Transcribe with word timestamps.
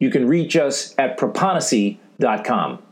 You 0.00 0.10
can 0.10 0.26
reach 0.26 0.56
us 0.56 0.94
at 0.98 1.18
proponisi.com. 1.18 2.82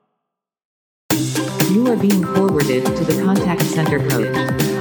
You 1.72 1.86
are 1.90 1.96
being 1.96 2.24
forwarded 2.34 2.84
to 2.84 3.04
the 3.04 3.22
contact 3.24 3.62
center 3.62 3.98
coach. 4.08 4.77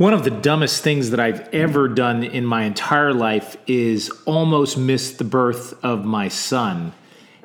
One 0.00 0.14
of 0.14 0.24
the 0.24 0.30
dumbest 0.30 0.82
things 0.82 1.10
that 1.10 1.20
I've 1.20 1.46
ever 1.52 1.86
done 1.86 2.24
in 2.24 2.46
my 2.46 2.62
entire 2.62 3.12
life 3.12 3.58
is 3.66 4.08
almost 4.24 4.78
miss 4.78 5.12
the 5.12 5.24
birth 5.24 5.74
of 5.84 6.06
my 6.06 6.28
son. 6.28 6.94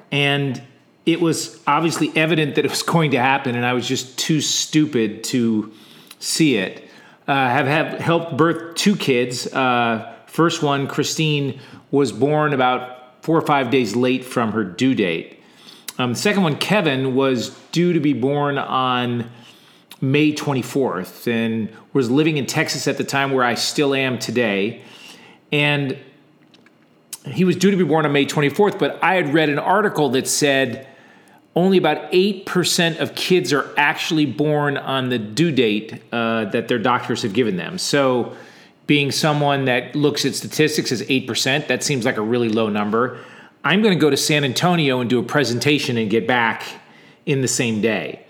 And 0.10 0.64
it 1.06 1.20
was 1.20 1.62
obviously 1.68 2.14
evident 2.16 2.56
that 2.56 2.64
it 2.64 2.72
was 2.72 2.82
going 2.96 3.12
to 3.12 3.20
happen, 3.20 3.56
and 3.56 3.66
I 3.66 3.74
was 3.74 3.86
just 3.86 4.18
too 4.18 4.40
stupid 4.40 5.26
to 5.26 5.74
see 6.20 6.56
it. 6.56 6.90
Uh, 7.28 7.34
have 7.34 7.68
have 7.68 8.00
helped 8.00 8.38
birth 8.38 8.76
two 8.76 8.96
kids. 8.96 9.48
Uh, 9.48 10.16
first 10.28 10.64
one, 10.64 10.88
Christine, 10.88 11.60
was 11.92 12.14
born 12.14 12.54
about 12.54 13.22
four 13.22 13.38
or 13.38 13.46
five 13.46 13.70
days 13.70 13.98
late 13.98 14.24
from 14.24 14.54
her 14.54 14.64
due 14.64 14.96
date. 14.96 15.44
Um, 16.00 16.16
second 16.16 16.44
one, 16.44 16.56
Kevin, 16.56 17.16
was 17.16 17.50
due 17.74 17.92
to 17.92 18.00
be 18.00 18.14
born 18.14 18.58
on 18.58 19.30
May 20.02 20.34
24th 20.34 21.28
and 21.28 21.70
was 21.94 22.10
living 22.10 22.38
in 22.38 22.46
Texas 22.46 22.88
at 22.88 22.98
the 22.98 23.04
time 23.04 23.32
where 23.32 23.44
I 23.44 23.56
still 23.56 23.94
am 23.94 24.20
today. 24.20 24.82
And 25.52 25.98
he 27.26 27.44
was 27.44 27.56
due 27.56 27.72
to 27.72 27.78
be 27.78 27.84
born 27.84 28.06
on 28.06 28.12
May 28.12 28.26
24th, 28.26 28.78
but 28.78 29.02
I 29.04 29.16
had 29.16 29.34
read 29.34 29.50
an 29.50 29.60
article 29.60 30.10
that 30.10 30.28
said 30.28 30.88
only 31.56 31.78
about 31.78 32.12
8% 32.12 33.00
of 33.00 33.16
kids 33.16 33.54
are 33.54 33.74
actually 33.78 34.26
born 34.26 34.78
on 34.78 35.10
the 35.10 35.18
due 35.18 35.52
date 35.52 36.02
uh, 36.12 36.46
that 36.46 36.68
their 36.68 36.80
doctors 36.80 37.22
have 37.22 37.34
given 37.34 37.56
them. 37.56 37.78
So, 37.78 38.36
being 38.88 39.12
someone 39.12 39.66
that 39.66 39.96
looks 39.96 40.26
at 40.26 40.36
statistics 40.36 40.92
as 40.92 41.02
8%, 41.02 41.68
that 41.68 41.82
seems 41.82 42.06
like 42.06 42.18
a 42.18 42.22
really 42.22 42.50
low 42.50 42.70
number. 42.70 43.18
I'm 43.64 43.82
going 43.82 43.96
to 43.98 44.00
go 44.00 44.12
to 44.12 44.18
San 44.18 44.44
Antonio 44.44 45.00
and 45.00 45.10
do 45.10 45.18
a 45.18 45.24
presentation 45.24 45.98
and 45.98 46.08
get 46.08 46.28
back 46.28 46.64
in 47.26 47.42
the 47.42 47.48
same 47.48 47.82
day. 47.82 48.25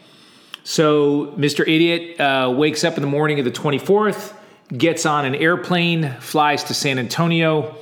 So 0.68 1.28
Mr. 1.38 1.62
Idiot 1.62 2.20
uh, 2.20 2.52
wakes 2.58 2.84
up 2.84 2.96
in 2.96 3.02
the 3.02 3.08
morning 3.08 3.38
of 3.38 3.46
the 3.46 3.52
24th, 3.52 4.34
gets 4.76 5.06
on 5.06 5.24
an 5.24 5.36
airplane, 5.36 6.16
flies 6.20 6.64
to 6.64 6.74
San 6.74 6.98
Antonio, 6.98 7.76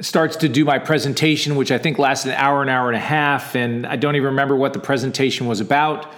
starts 0.00 0.36
to 0.36 0.50
do 0.50 0.66
my 0.66 0.78
presentation, 0.78 1.56
which 1.56 1.72
I 1.72 1.78
think 1.78 1.98
lasted 1.98 2.32
an 2.32 2.34
hour, 2.34 2.60
an 2.60 2.68
hour 2.68 2.88
and 2.88 2.96
a 2.96 3.00
half, 3.00 3.54
and 3.54 3.86
I 3.86 3.96
don't 3.96 4.16
even 4.16 4.26
remember 4.26 4.54
what 4.54 4.74
the 4.74 4.80
presentation 4.80 5.46
was 5.46 5.62
about. 5.62 6.12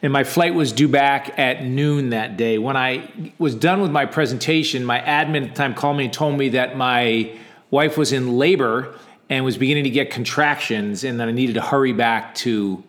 And 0.00 0.14
my 0.14 0.24
flight 0.24 0.54
was 0.54 0.72
due 0.72 0.88
back 0.88 1.38
at 1.38 1.62
noon 1.62 2.08
that 2.10 2.38
day. 2.38 2.56
When 2.56 2.74
I 2.74 3.10
was 3.36 3.54
done 3.54 3.82
with 3.82 3.90
my 3.90 4.06
presentation, 4.06 4.82
my 4.82 4.98
admin 4.98 5.42
at 5.42 5.50
the 5.50 5.54
time 5.54 5.74
called 5.74 5.98
me 5.98 6.04
and 6.04 6.12
told 6.12 6.38
me 6.38 6.48
that 6.48 6.74
my 6.74 7.38
wife 7.70 7.98
was 7.98 8.12
in 8.12 8.38
labor 8.38 8.94
and 9.28 9.44
was 9.44 9.58
beginning 9.58 9.84
to 9.84 9.90
get 9.90 10.10
contractions, 10.10 11.04
and 11.04 11.20
that 11.20 11.28
I 11.28 11.32
needed 11.32 11.56
to 11.56 11.60
hurry 11.60 11.92
back 11.92 12.34
to 12.36 12.82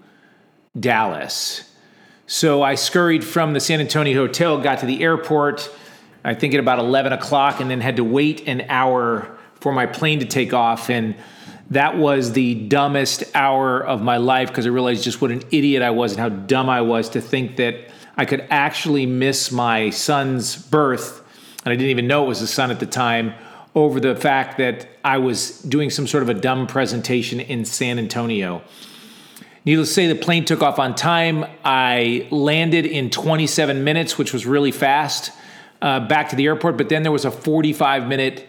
Dallas. 0.80 1.70
So 2.26 2.64
I 2.64 2.76
scurried 2.76 3.24
from 3.24 3.54
the 3.54 3.60
San 3.60 3.80
Antonio 3.80 4.16
hotel, 4.16 4.60
got 4.60 4.80
to 4.80 4.86
the 4.86 5.04
airport, 5.04 5.70
I 6.24 6.34
think 6.34 6.54
at 6.54 6.60
about 6.60 6.80
11 6.80 7.14
o'clock, 7.14 7.60
and 7.60 7.70
then 7.70 7.82
had 7.82 7.98
to 7.98 8.04
wait 8.04 8.48
an 8.48 8.62
hour 8.70 9.38
for 9.56 9.72
my 9.72 9.86
plane 9.86 10.20
to 10.20 10.26
take 10.26 10.54
off. 10.54 10.90
And 10.90 11.16
that 11.70 11.98
was 11.98 12.32
the 12.34 12.56
dumbest 12.56 13.24
hour 13.36 13.86
of 13.86 14.02
my 14.02 14.18
life 14.18 14.50
because 14.50 14.66
I 14.66 14.70
realized 14.70 15.04
just 15.04 15.22
what 15.22 15.32
an 15.32 15.44
idiot 15.52 15.82
I 15.82 15.92
was 15.92 16.14
and 16.14 16.22
how 16.22 16.30
dumb 16.30 16.70
I 16.70 16.82
was 16.82 17.10
to 17.10 17.22
think 17.22 17.58
that 17.58 17.76
I 18.18 18.26
could 18.26 18.46
actually 18.50 19.06
miss 19.06 19.52
my 19.52 19.90
son's 19.90 20.56
birth. 20.56 21.24
And 21.66 21.72
I 21.72 21.76
didn't 21.76 21.90
even 21.90 22.08
know 22.08 22.26
it 22.26 22.28
was 22.28 22.42
a 22.42 22.48
son 22.48 22.72
at 22.72 22.80
the 22.80 22.86
time 22.86 23.34
over 23.76 24.00
the 24.00 24.16
fact 24.16 24.58
that 24.60 24.88
I 25.04 25.18
was 25.18 25.60
doing 25.62 25.90
some 25.90 26.06
sort 26.08 26.24
of 26.24 26.30
a 26.30 26.34
dumb 26.34 26.68
presentation 26.68 27.40
in 27.40 27.66
San 27.66 27.98
Antonio. 27.98 28.62
Needless 29.66 29.90
to 29.90 29.94
say, 29.94 30.08
the 30.08 30.16
plane 30.16 30.44
took 30.44 30.62
off 30.62 30.78
on 30.78 30.94
time. 30.94 31.46
I 31.64 32.28
landed 32.32 32.86
in 32.86 33.10
27 33.10 33.84
minutes, 33.84 34.18
which 34.18 34.34
was 34.34 34.46
really 34.46 34.72
fast, 34.72 35.32
uh, 35.82 36.02
back 36.02 36.30
to 36.30 36.36
the 36.36 36.48
airport. 36.48 36.76
But 36.76 36.90
then 36.90 37.04
there 37.04 37.14
was 37.14 37.24
a 37.24 37.32
45 37.32 38.08
minute 38.08 38.48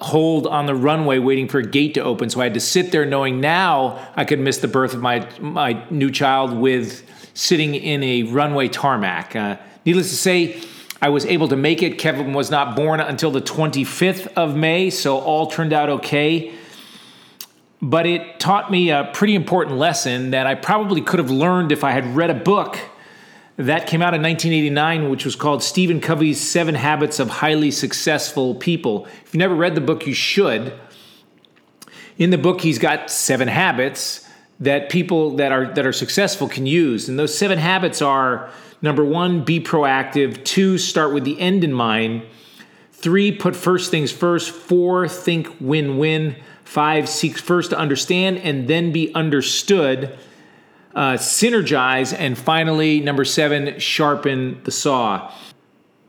hold 0.00 0.46
on 0.46 0.66
the 0.66 0.74
runway 0.74 1.18
waiting 1.18 1.46
for 1.46 1.58
a 1.58 1.66
gate 1.66 1.94
to 1.94 2.02
open. 2.02 2.30
So 2.30 2.40
I 2.40 2.44
had 2.44 2.54
to 2.54 2.60
sit 2.60 2.90
there 2.90 3.04
knowing 3.04 3.40
now 3.40 4.08
I 4.16 4.24
could 4.24 4.40
miss 4.40 4.58
the 4.58 4.66
birth 4.66 4.94
of 4.94 5.00
my, 5.00 5.28
my 5.38 5.84
new 5.90 6.10
child 6.10 6.56
with 6.56 7.04
sitting 7.34 7.74
in 7.74 8.02
a 8.02 8.24
runway 8.24 8.68
tarmac. 8.68 9.36
Uh, 9.36 9.56
needless 9.84 10.10
to 10.10 10.16
say, 10.16 10.60
I 11.02 11.10
was 11.10 11.26
able 11.26 11.48
to 11.48 11.56
make 11.56 11.82
it. 11.82 11.98
Kevin 11.98 12.32
was 12.32 12.50
not 12.50 12.74
born 12.74 12.98
until 12.98 13.30
the 13.30 13.42
25th 13.42 14.32
of 14.34 14.56
May, 14.56 14.88
so 14.90 15.18
all 15.18 15.46
turned 15.48 15.72
out 15.72 15.90
okay 15.90 16.54
but 17.84 18.06
it 18.06 18.40
taught 18.40 18.70
me 18.70 18.88
a 18.88 19.10
pretty 19.12 19.34
important 19.34 19.76
lesson 19.76 20.30
that 20.30 20.46
I 20.46 20.54
probably 20.54 21.02
could 21.02 21.18
have 21.18 21.30
learned 21.30 21.70
if 21.70 21.84
I 21.84 21.90
had 21.90 22.16
read 22.16 22.30
a 22.30 22.34
book 22.34 22.78
that 23.58 23.86
came 23.86 24.00
out 24.00 24.14
in 24.14 24.22
1989, 24.22 25.10
which 25.10 25.26
was 25.26 25.36
called 25.36 25.62
Stephen 25.62 26.00
Covey's 26.00 26.40
Seven 26.40 26.76
Habits 26.76 27.20
of 27.20 27.28
Highly 27.28 27.70
Successful 27.70 28.54
People. 28.54 29.04
If 29.04 29.34
you've 29.34 29.34
never 29.34 29.54
read 29.54 29.74
the 29.74 29.82
book, 29.82 30.06
you 30.06 30.14
should. 30.14 30.72
In 32.16 32.30
the 32.30 32.38
book, 32.38 32.62
he's 32.62 32.78
got 32.78 33.10
seven 33.10 33.48
habits 33.48 34.26
that 34.60 34.88
people 34.88 35.36
that 35.36 35.52
are 35.52 35.66
that 35.74 35.84
are 35.84 35.92
successful 35.92 36.48
can 36.48 36.64
use, 36.64 37.10
and 37.10 37.18
those 37.18 37.36
seven 37.36 37.58
habits 37.58 38.00
are 38.00 38.50
number 38.80 39.04
one, 39.04 39.44
be 39.44 39.60
proactive. 39.60 40.42
Two, 40.42 40.78
start 40.78 41.12
with 41.12 41.24
the 41.24 41.38
end 41.38 41.64
in 41.64 41.72
mind. 41.72 42.22
Three, 42.92 43.30
put 43.30 43.54
first 43.54 43.90
things 43.90 44.10
first. 44.10 44.50
Four, 44.50 45.06
think 45.06 45.54
win-win. 45.60 46.36
Five, 46.64 47.08
seek 47.08 47.38
first 47.38 47.70
to 47.70 47.78
understand 47.78 48.38
and 48.38 48.66
then 48.66 48.90
be 48.92 49.14
understood. 49.14 50.18
Uh, 50.94 51.14
synergize. 51.14 52.14
And 52.16 52.36
finally, 52.36 53.00
number 53.00 53.24
seven, 53.24 53.78
sharpen 53.78 54.60
the 54.64 54.70
saw. 54.70 55.32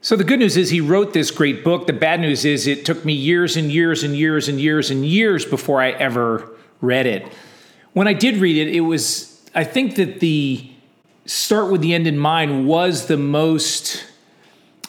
So 0.01 0.15
the 0.15 0.23
good 0.23 0.37
news 0.39 0.55
is 0.55 0.69
he 0.69 0.81
wrote 0.81 1.13
this 1.13 1.31
great 1.31 1.63
book. 1.63 1.87
The 1.87 1.93
bad 1.93 2.19
news 2.19 2.45
is 2.45 2.67
it 2.67 2.85
took 2.85 3.03
me 3.03 3.13
years 3.13 3.57
and 3.57 3.71
years 3.71 4.03
and 4.03 4.15
years 4.15 4.47
and 4.47 4.61
years 4.61 4.91
and 4.91 5.03
years 5.03 5.43
before 5.45 5.81
I 5.81 5.89
ever 5.91 6.47
read 6.79 7.07
it. 7.07 7.33
When 7.93 8.07
I 8.07 8.13
did 8.13 8.37
read 8.37 8.55
it, 8.55 8.75
it 8.75 8.81
was, 8.81 9.43
I 9.55 9.63
think 9.63 9.95
that 9.95 10.19
the 10.19 10.69
start 11.25 11.71
with 11.71 11.81
the 11.81 11.95
end 11.95 12.05
in 12.05 12.19
mind 12.19 12.67
was 12.67 13.07
the 13.07 13.17
most 13.17 14.05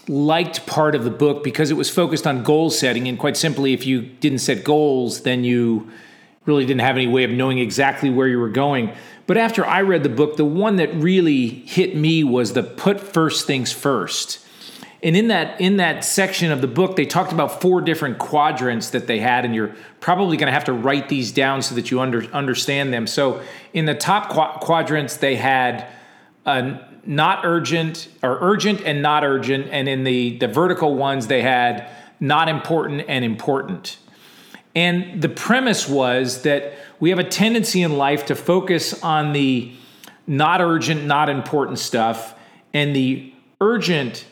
liked 0.08 0.66
part 0.66 0.94
of 0.94 1.04
the 1.04 1.10
book 1.10 1.42
because 1.42 1.70
it 1.70 1.74
was 1.74 1.90
focused 1.90 2.26
on 2.26 2.42
goal 2.42 2.70
setting. 2.70 3.08
And 3.08 3.18
quite 3.18 3.36
simply, 3.36 3.72
if 3.72 3.86
you 3.86 4.02
didn't 4.02 4.38
set 4.38 4.64
goals, 4.64 5.22
then 5.22 5.44
you 5.44 5.90
really 6.44 6.64
didn't 6.64 6.80
have 6.80 6.96
any 6.96 7.08
way 7.08 7.24
of 7.24 7.30
knowing 7.30 7.58
exactly 7.58 8.08
where 8.08 8.28
you 8.28 8.38
were 8.38 8.48
going. 8.48 8.92
But 9.26 9.36
after 9.36 9.66
I 9.66 9.82
read 9.82 10.04
the 10.04 10.08
book, 10.08 10.36
the 10.36 10.44
one 10.44 10.76
that 10.76 10.94
really 10.94 11.48
hit 11.48 11.96
me 11.96 12.22
was 12.22 12.52
the 12.52 12.62
put 12.62 13.00
first 13.00 13.46
things 13.46 13.72
first. 13.72 14.44
And 15.02 15.16
in 15.16 15.28
that 15.28 15.60
in 15.60 15.76
that 15.76 16.04
section 16.04 16.50
of 16.50 16.60
the 16.60 16.68
book, 16.68 16.96
they 16.96 17.04
talked 17.04 17.32
about 17.32 17.60
four 17.60 17.80
different 17.80 18.18
quadrants 18.18 18.90
that 18.90 19.06
they 19.06 19.18
had, 19.18 19.44
and 19.44 19.54
you're 19.54 19.74
probably 20.00 20.36
going 20.36 20.46
to 20.46 20.52
have 20.52 20.64
to 20.64 20.72
write 20.72 21.08
these 21.08 21.32
down 21.32 21.62
so 21.62 21.74
that 21.74 21.90
you 21.90 22.00
under, 22.00 22.24
understand 22.32 22.92
them. 22.92 23.06
So 23.06 23.42
in 23.72 23.84
the 23.84 23.94
top 23.94 24.30
qu- 24.30 24.64
quadrants, 24.64 25.18
they 25.18 25.36
had 25.36 25.86
a 26.46 26.80
not 27.08 27.44
urgent 27.44 28.08
or 28.22 28.38
urgent 28.40 28.80
and 28.82 29.02
not 29.02 29.24
urgent 29.24 29.68
and 29.70 29.88
in 29.88 30.04
the 30.04 30.38
the 30.38 30.48
vertical 30.48 30.94
ones 30.94 31.26
they 31.26 31.42
had 31.42 31.88
not 32.20 32.48
important 32.48 33.04
and 33.08 33.24
important 33.24 33.98
and 34.74 35.22
the 35.22 35.28
premise 35.28 35.88
was 35.88 36.42
that 36.42 36.74
we 37.00 37.10
have 37.10 37.18
a 37.18 37.24
tendency 37.24 37.82
in 37.82 37.96
life 37.96 38.26
to 38.26 38.34
focus 38.34 39.02
on 39.02 39.32
the 39.32 39.72
not 40.26 40.60
urgent 40.60 41.04
not 41.04 41.28
important 41.28 41.78
stuff 41.78 42.34
and 42.72 42.94
the 42.94 43.32
urgent 43.60 44.26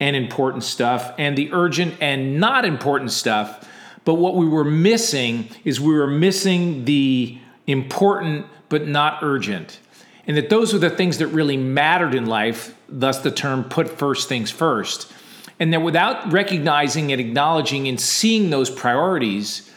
and 0.00 0.14
important 0.14 0.62
stuff 0.62 1.12
and 1.18 1.36
the 1.36 1.50
urgent 1.52 1.94
and 2.00 2.38
not 2.38 2.64
important 2.64 3.10
stuff 3.10 3.68
but 4.04 4.14
what 4.14 4.36
we 4.36 4.48
were 4.48 4.64
missing 4.64 5.50
is 5.64 5.80
we 5.80 5.92
were 5.92 6.06
missing 6.06 6.86
the 6.86 7.38
important 7.66 8.46
but 8.68 8.86
not 8.86 9.18
urgent. 9.22 9.80
And 10.28 10.36
that 10.36 10.50
those 10.50 10.74
were 10.74 10.78
the 10.78 10.90
things 10.90 11.18
that 11.18 11.28
really 11.28 11.56
mattered 11.56 12.14
in 12.14 12.26
life, 12.26 12.76
thus 12.88 13.20
the 13.20 13.30
term 13.30 13.64
put 13.64 13.88
first 13.88 14.28
things 14.28 14.50
first. 14.50 15.10
And 15.58 15.72
that 15.72 15.80
without 15.80 16.30
recognizing 16.30 17.10
and 17.10 17.20
acknowledging 17.20 17.88
and 17.88 17.98
seeing 17.98 18.50
those 18.50 18.70
priorities, 18.70 19.72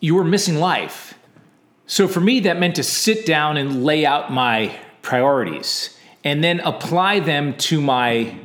you 0.00 0.16
were 0.16 0.24
missing 0.24 0.56
life. 0.56 1.14
So 1.86 2.08
for 2.08 2.20
me, 2.20 2.40
that 2.40 2.58
meant 2.58 2.76
to 2.76 2.82
sit 2.82 3.24
down 3.24 3.56
and 3.56 3.84
lay 3.84 4.04
out 4.04 4.32
my 4.32 4.76
priorities 5.02 5.96
and 6.24 6.42
then 6.44 6.60
apply 6.60 7.20
them 7.20 7.56
to 7.56 7.80
my 7.80 8.36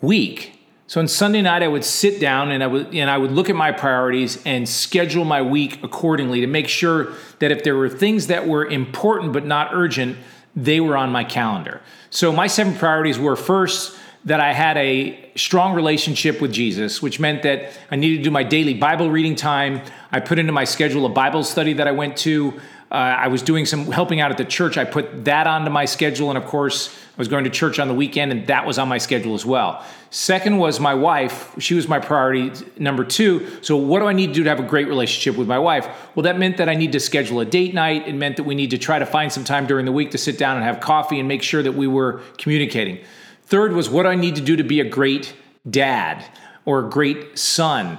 week. 0.00 0.52
So 0.86 1.00
on 1.00 1.08
Sunday 1.08 1.42
night, 1.42 1.64
I 1.64 1.68
would 1.68 1.84
sit 1.84 2.20
down 2.20 2.52
and 2.52 2.62
I 2.62 2.68
would 2.68 2.94
and 2.94 3.10
I 3.10 3.18
would 3.18 3.32
look 3.32 3.50
at 3.50 3.56
my 3.56 3.72
priorities 3.72 4.40
and 4.46 4.68
schedule 4.68 5.24
my 5.24 5.42
week 5.42 5.82
accordingly 5.82 6.40
to 6.42 6.46
make 6.46 6.68
sure 6.68 7.12
that 7.40 7.50
if 7.50 7.64
there 7.64 7.76
were 7.76 7.88
things 7.88 8.28
that 8.28 8.46
were 8.46 8.64
important 8.64 9.32
but 9.32 9.44
not 9.44 9.70
urgent, 9.72 10.16
they 10.56 10.80
were 10.80 10.96
on 10.96 11.12
my 11.12 11.22
calendar. 11.22 11.82
So 12.10 12.32
my 12.32 12.46
seven 12.46 12.74
priorities 12.74 13.18
were 13.18 13.36
first 13.36 13.96
that 14.24 14.40
I 14.40 14.52
had 14.52 14.76
a 14.76 15.30
strong 15.36 15.74
relationship 15.74 16.40
with 16.40 16.52
Jesus, 16.52 17.00
which 17.00 17.20
meant 17.20 17.44
that 17.44 17.78
I 17.90 17.96
needed 17.96 18.18
to 18.18 18.22
do 18.24 18.30
my 18.32 18.42
daily 18.42 18.74
Bible 18.74 19.08
reading 19.08 19.36
time. 19.36 19.82
I 20.10 20.18
put 20.18 20.40
into 20.40 20.52
my 20.52 20.64
schedule 20.64 21.06
a 21.06 21.10
Bible 21.10 21.44
study 21.44 21.74
that 21.74 21.86
I 21.86 21.92
went 21.92 22.16
to. 22.18 22.60
Uh, 22.90 22.94
I 22.94 23.28
was 23.28 23.42
doing 23.42 23.66
some 23.66 23.90
helping 23.90 24.20
out 24.20 24.30
at 24.30 24.36
the 24.36 24.44
church. 24.44 24.78
I 24.78 24.84
put 24.84 25.24
that 25.24 25.48
onto 25.48 25.70
my 25.70 25.86
schedule. 25.86 26.28
And 26.28 26.38
of 26.38 26.44
course, 26.44 26.88
I 26.88 27.18
was 27.18 27.26
going 27.26 27.42
to 27.44 27.50
church 27.50 27.80
on 27.80 27.88
the 27.88 27.94
weekend, 27.94 28.30
and 28.30 28.46
that 28.46 28.64
was 28.64 28.78
on 28.78 28.88
my 28.88 28.98
schedule 28.98 29.34
as 29.34 29.44
well. 29.44 29.84
Second 30.10 30.58
was 30.58 30.78
my 30.78 30.94
wife. 30.94 31.52
She 31.58 31.74
was 31.74 31.88
my 31.88 31.98
priority 31.98 32.52
number 32.78 33.04
two. 33.04 33.46
So, 33.60 33.76
what 33.76 33.98
do 33.98 34.06
I 34.06 34.12
need 34.12 34.28
to 34.28 34.32
do 34.34 34.44
to 34.44 34.48
have 34.48 34.60
a 34.60 34.66
great 34.66 34.86
relationship 34.86 35.36
with 35.36 35.48
my 35.48 35.58
wife? 35.58 35.88
Well, 36.14 36.22
that 36.22 36.38
meant 36.38 36.58
that 36.58 36.68
I 36.68 36.74
need 36.74 36.92
to 36.92 37.00
schedule 37.00 37.40
a 37.40 37.44
date 37.44 37.74
night. 37.74 38.06
It 38.06 38.14
meant 38.14 38.36
that 38.36 38.44
we 38.44 38.54
need 38.54 38.70
to 38.70 38.78
try 38.78 39.00
to 39.00 39.06
find 39.06 39.32
some 39.32 39.42
time 39.42 39.66
during 39.66 39.84
the 39.84 39.92
week 39.92 40.12
to 40.12 40.18
sit 40.18 40.38
down 40.38 40.56
and 40.56 40.64
have 40.64 40.80
coffee 40.80 41.18
and 41.18 41.26
make 41.26 41.42
sure 41.42 41.62
that 41.62 41.72
we 41.72 41.88
were 41.88 42.20
communicating. 42.38 43.00
Third 43.42 43.72
was 43.72 43.90
what 43.90 44.04
do 44.04 44.10
I 44.10 44.14
need 44.14 44.36
to 44.36 44.42
do 44.42 44.56
to 44.56 44.64
be 44.64 44.80
a 44.80 44.88
great 44.88 45.34
dad 45.68 46.24
or 46.64 46.86
a 46.86 46.88
great 46.88 47.36
son? 47.36 47.98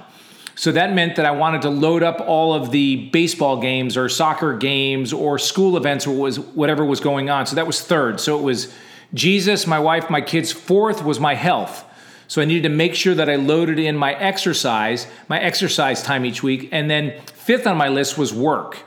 So 0.58 0.72
that 0.72 0.92
meant 0.92 1.14
that 1.14 1.24
I 1.24 1.30
wanted 1.30 1.62
to 1.62 1.70
load 1.70 2.02
up 2.02 2.20
all 2.20 2.52
of 2.52 2.72
the 2.72 2.96
baseball 3.10 3.60
games 3.60 3.96
or 3.96 4.08
soccer 4.08 4.56
games 4.56 5.12
or 5.12 5.38
school 5.38 5.76
events 5.76 6.04
or 6.04 6.10
was 6.16 6.40
whatever 6.40 6.84
was 6.84 6.98
going 6.98 7.30
on. 7.30 7.46
So 7.46 7.54
that 7.54 7.66
was 7.68 7.80
third. 7.80 8.18
So 8.18 8.36
it 8.36 8.42
was 8.42 8.74
Jesus, 9.14 9.68
my 9.68 9.78
wife, 9.78 10.10
my 10.10 10.20
kids. 10.20 10.50
Fourth 10.50 11.04
was 11.04 11.20
my 11.20 11.36
health. 11.36 11.84
So 12.26 12.42
I 12.42 12.44
needed 12.44 12.64
to 12.64 12.74
make 12.74 12.96
sure 12.96 13.14
that 13.14 13.30
I 13.30 13.36
loaded 13.36 13.78
in 13.78 13.96
my 13.96 14.14
exercise, 14.14 15.06
my 15.28 15.38
exercise 15.38 16.02
time 16.02 16.24
each 16.24 16.42
week. 16.42 16.70
And 16.72 16.90
then 16.90 17.20
fifth 17.20 17.68
on 17.68 17.76
my 17.76 17.88
list 17.88 18.18
was 18.18 18.34
work. 18.34 18.78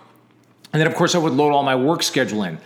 And 0.74 0.82
then, 0.82 0.88
of 0.88 0.96
course, 0.96 1.16
I 1.16 1.20
would 1.20 1.32
load 1.32 1.54
all 1.54 1.64
my 1.64 1.78
work 1.78 2.04
schedule 2.04 2.44
in. 2.44 2.58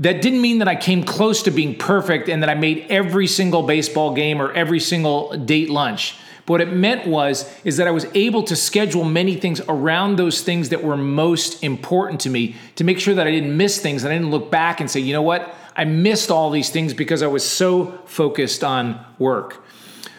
That 0.00 0.22
didn't 0.22 0.40
mean 0.40 0.58
that 0.58 0.68
I 0.68 0.76
came 0.76 1.04
close 1.04 1.42
to 1.42 1.50
being 1.50 1.76
perfect 1.76 2.28
and 2.28 2.42
that 2.42 2.48
I 2.48 2.54
made 2.54 2.86
every 2.88 3.26
single 3.26 3.62
baseball 3.62 4.14
game 4.14 4.40
or 4.40 4.50
every 4.52 4.80
single 4.80 5.36
date 5.36 5.68
lunch. 5.68 6.16
But 6.46 6.54
what 6.54 6.60
it 6.62 6.72
meant 6.72 7.06
was 7.06 7.48
is 7.64 7.76
that 7.76 7.86
I 7.86 7.90
was 7.90 8.06
able 8.14 8.42
to 8.44 8.56
schedule 8.56 9.04
many 9.04 9.36
things 9.36 9.60
around 9.68 10.16
those 10.16 10.40
things 10.40 10.70
that 10.70 10.82
were 10.82 10.96
most 10.96 11.62
important 11.62 12.20
to 12.22 12.30
me 12.30 12.56
to 12.76 12.84
make 12.84 12.98
sure 12.98 13.14
that 13.14 13.26
I 13.26 13.30
didn't 13.30 13.54
miss 13.54 13.78
things 13.78 14.02
and 14.02 14.12
I 14.12 14.16
didn't 14.16 14.30
look 14.30 14.50
back 14.50 14.80
and 14.80 14.90
say, 14.90 15.00
you 15.00 15.12
know 15.12 15.22
what, 15.22 15.54
I 15.76 15.84
missed 15.84 16.30
all 16.30 16.50
these 16.50 16.70
things 16.70 16.94
because 16.94 17.22
I 17.22 17.26
was 17.26 17.46
so 17.46 18.00
focused 18.06 18.64
on 18.64 19.04
work. 19.18 19.62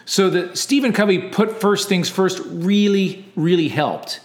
So 0.05 0.29
the 0.29 0.55
Stephen 0.55 0.93
Covey 0.93 1.29
put 1.29 1.59
first 1.59 1.89
things 1.89 2.07
first 2.07 2.39
really, 2.45 3.25
really 3.35 3.67
helped. 3.67 4.19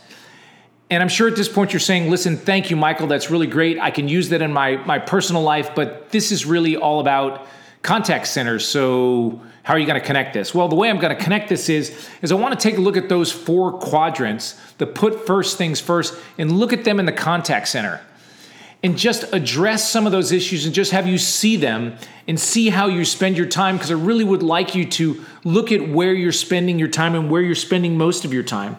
And 0.88 1.02
I'm 1.02 1.08
sure 1.08 1.26
at 1.26 1.34
this 1.34 1.48
point 1.48 1.72
you're 1.72 1.80
saying, 1.80 2.10
listen, 2.10 2.36
thank 2.36 2.70
you, 2.70 2.76
Michael. 2.76 3.08
That's 3.08 3.30
really 3.30 3.48
great. 3.48 3.78
I 3.80 3.90
can 3.90 4.08
use 4.08 4.28
that 4.28 4.40
in 4.40 4.52
my, 4.52 4.76
my 4.84 4.98
personal 5.00 5.42
life, 5.42 5.74
but 5.74 6.10
this 6.10 6.30
is 6.30 6.46
really 6.46 6.76
all 6.76 7.00
about 7.00 7.46
contact 7.82 8.28
centers. 8.28 8.66
So 8.66 9.40
how 9.64 9.74
are 9.74 9.78
you 9.80 9.86
going 9.86 10.00
to 10.00 10.06
connect 10.06 10.32
this? 10.32 10.54
Well, 10.54 10.68
the 10.68 10.76
way 10.76 10.88
I'm 10.88 11.00
going 11.00 11.16
to 11.16 11.20
connect 11.20 11.48
this 11.48 11.68
is, 11.68 12.08
is 12.22 12.30
I 12.30 12.36
want 12.36 12.58
to 12.58 12.62
take 12.68 12.78
a 12.78 12.80
look 12.80 12.96
at 12.96 13.08
those 13.08 13.32
four 13.32 13.72
quadrants, 13.72 14.54
the 14.78 14.86
put 14.86 15.26
first 15.26 15.58
things 15.58 15.80
first, 15.80 16.16
and 16.38 16.52
look 16.52 16.72
at 16.72 16.84
them 16.84 17.00
in 17.00 17.06
the 17.06 17.12
contact 17.12 17.66
center. 17.66 18.00
And 18.84 18.96
just 18.96 19.24
address 19.32 19.90
some 19.90 20.06
of 20.06 20.12
those 20.12 20.30
issues 20.30 20.66
and 20.66 20.74
just 20.74 20.92
have 20.92 21.08
you 21.08 21.18
see 21.18 21.56
them 21.56 21.96
and 22.28 22.38
see 22.38 22.68
how 22.68 22.86
you 22.86 23.04
spend 23.04 23.36
your 23.36 23.46
time. 23.46 23.76
Because 23.76 23.90
I 23.90 23.94
really 23.94 24.22
would 24.22 24.44
like 24.44 24.76
you 24.76 24.84
to 24.84 25.24
look 25.42 25.72
at 25.72 25.88
where 25.88 26.14
you're 26.14 26.30
spending 26.30 26.78
your 26.78 26.86
time 26.86 27.16
and 27.16 27.28
where 27.28 27.42
you're 27.42 27.56
spending 27.56 27.98
most 27.98 28.24
of 28.24 28.32
your 28.32 28.44
time. 28.44 28.76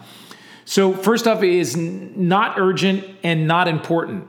So, 0.70 0.92
first 0.92 1.28
off, 1.28 1.44
is 1.44 1.78
not 1.78 2.60
urgent 2.60 3.06
and 3.24 3.48
not 3.48 3.70
important. 3.70 4.28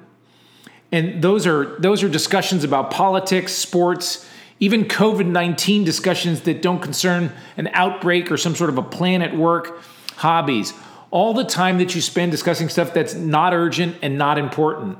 And 0.92 1.20
those 1.20 1.48
are 1.48 1.76
those 1.80 2.04
are 2.04 2.08
discussions 2.08 2.62
about 2.62 2.92
politics, 2.92 3.52
sports, 3.52 4.24
even 4.60 4.84
COVID-19 4.84 5.84
discussions 5.84 6.42
that 6.42 6.62
don't 6.62 6.78
concern 6.78 7.32
an 7.56 7.68
outbreak 7.72 8.30
or 8.30 8.36
some 8.36 8.54
sort 8.54 8.70
of 8.70 8.78
a 8.78 8.84
plan 8.84 9.20
at 9.20 9.36
work, 9.36 9.82
hobbies. 10.14 10.72
All 11.10 11.34
the 11.34 11.42
time 11.42 11.78
that 11.78 11.96
you 11.96 12.00
spend 12.00 12.30
discussing 12.30 12.68
stuff 12.68 12.94
that's 12.94 13.14
not 13.14 13.52
urgent 13.52 13.96
and 14.00 14.16
not 14.16 14.38
important. 14.38 14.96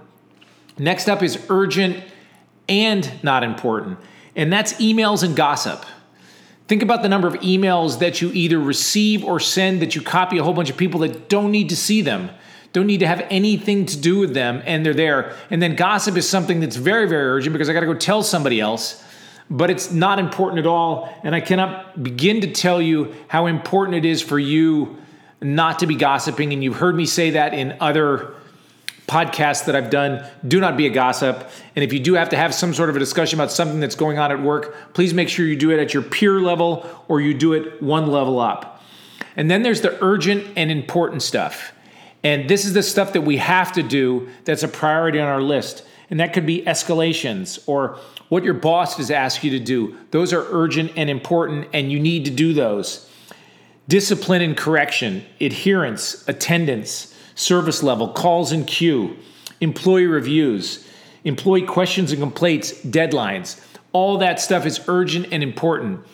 Next 0.77 1.09
up 1.09 1.23
is 1.23 1.39
urgent 1.49 2.03
and 2.69 3.13
not 3.23 3.45
important. 3.45 4.01
And 4.35 4.53
that's 4.53 4.73
emails 4.75 5.23
and 5.23 5.37
gossip. 5.37 5.87
Think 6.69 6.83
about 6.83 7.01
the 7.01 7.09
number 7.09 7.27
of 7.27 7.35
emails 7.37 8.01
that 8.01 8.21
you 8.21 8.31
either 8.35 8.59
receive 8.59 9.25
or 9.25 9.41
send 9.41 9.81
that 9.81 9.95
you 9.95 10.03
copy 10.03 10.37
a 10.37 10.45
whole 10.45 10.53
bunch 10.53 10.69
of 10.69 10.77
people 10.77 11.01
that 11.01 11.31
don't 11.31 11.51
need 11.51 11.71
to 11.71 11.77
see 11.77 12.03
them, 12.03 12.29
don't 12.75 12.87
need 12.87 13.01
to 13.01 13.07
have 13.07 13.27
anything 13.31 13.87
to 13.87 13.97
do 13.97 14.19
with 14.19 14.35
them, 14.35 14.63
and 14.67 14.85
they're 14.85 14.93
there. 14.93 15.35
And 15.49 15.63
then 15.63 15.77
gossip 15.77 16.19
is 16.19 16.29
something 16.29 16.61
that's 16.61 16.77
very, 16.77 17.09
very 17.09 17.25
urgent 17.25 17.55
because 17.55 17.71
I 17.71 17.73
got 17.73 17.81
to 17.81 17.87
go 17.87 17.95
tell 17.95 18.23
somebody 18.23 18.61
else, 18.61 19.03
but 19.49 19.71
it's 19.71 19.91
not 19.91 20.19
important 20.19 20.59
at 20.59 20.67
all. 20.67 21.11
And 21.25 21.35
I 21.35 21.41
cannot 21.41 22.03
begin 22.03 22.43
to 22.43 22.53
tell 22.53 22.83
you 22.83 23.15
how 23.29 23.47
important 23.47 23.97
it 23.97 24.05
is 24.05 24.21
for 24.21 24.39
you 24.39 24.99
not 25.41 25.79
to 25.79 25.87
be 25.87 25.95
gossiping. 25.95 26.53
And 26.53 26.63
you've 26.63 26.77
heard 26.77 26.95
me 26.95 27.07
say 27.07 27.31
that 27.31 27.55
in 27.55 27.79
other 27.81 28.35
podcasts 29.09 29.65
that 29.65 29.75
I've 29.75 29.91
done. 29.91 30.25
Do 30.47 30.61
not 30.61 30.77
be 30.77 30.87
a 30.87 30.91
gossip. 30.91 31.51
And 31.75 31.83
if 31.83 31.93
you 31.93 31.99
do 31.99 32.15
have 32.15 32.29
to 32.29 32.37
have 32.37 32.55
some 32.55 32.75
sort 32.75 32.91
of 32.91 32.97
a 32.97 32.99
discussion 32.99 33.41
about 33.41 33.51
something 33.51 33.81
that's 33.81 33.95
going 33.95 34.19
on 34.19 34.31
at 34.31 34.41
work, 34.41 34.93
please 34.93 35.15
make 35.15 35.29
sure 35.29 35.47
you 35.47 35.57
do 35.57 35.71
it 35.71 35.81
at 35.81 35.95
your 35.95 36.03
peer 36.03 36.41
level 36.41 36.89
or 37.09 37.21
you 37.21 37.35
do 37.35 37.55
it 37.55 37.83
one 37.83 38.09
level 38.09 38.39
up. 38.39 38.83
And 39.35 39.51
then 39.51 39.63
there's 39.63 39.81
the 39.81 39.99
urgent 40.05 40.47
and 40.57 40.71
important 40.71 41.23
stuff. 41.23 41.73
And 42.23 42.51
this 42.51 42.65
is 42.65 42.75
the 42.75 42.83
stuff 42.83 43.15
that 43.15 43.23
we 43.23 43.39
have 43.39 43.73
to 43.73 43.83
do 43.83 44.29
that's 44.45 44.63
a 44.63 44.69
priority 44.69 45.21
on 45.21 45.29
our 45.29 45.41
list. 45.41 45.85
And 46.11 46.21
that 46.21 46.33
could 46.33 46.45
be 46.45 46.63
escalations 46.63 47.63
or 47.67 47.99
what 48.29 48.45
your 48.45 48.55
boss 48.55 48.97
has 48.97 49.11
asked 49.11 49.43
you 49.43 49.51
to 49.53 49.61
do. 49.61 49.97
Those 50.11 50.33
are 50.33 50.47
urgent 50.51 50.93
and 50.97 51.09
important, 51.09 51.69
and 51.73 51.91
you 51.91 51.99
need 51.99 52.25
to 52.27 52.31
do 52.31 52.53
those. 52.53 53.09
Discipline 53.89 54.43
and 54.43 54.57
correction, 54.57 55.25
adherence, 55.41 56.29
attendance, 56.29 57.15
service 57.39 57.85
level, 57.85 58.09
calls 58.09 58.51
and 58.51 58.67
queue, 58.67 59.17
employee 59.61 60.07
reviews, 60.07 60.87
employee 61.23 61.63
questions 61.63 62.11
and 62.11 62.21
complaints, 62.21 62.73
deadlines. 62.85 63.61
All 63.93 64.19
that 64.19 64.41
stuff 64.41 64.67
is 64.67 64.81
urgent 64.89 65.29
and 65.31 65.43
important. 65.43 66.05